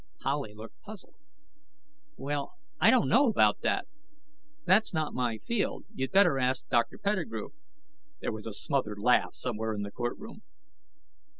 Howley 0.23 0.55
looked 0.55 0.81
puzzled. 0.81 1.13
"Well, 2.17 2.53
I 2.79 2.89
don't 2.89 3.07
know 3.07 3.27
about 3.29 3.61
that. 3.61 3.85
That's 4.65 4.95
not 4.95 5.13
my 5.13 5.37
field. 5.37 5.85
You 5.93 6.09
better 6.09 6.39
ask 6.39 6.67
Dr. 6.69 6.97
Pettigrew." 6.97 7.49
There 8.19 8.31
was 8.33 8.47
a 8.47 8.53
smothered 8.53 8.97
laugh 8.97 9.35
somewhere 9.35 9.75
in 9.75 9.83
the 9.83 9.91
courtroom. 9.91 10.41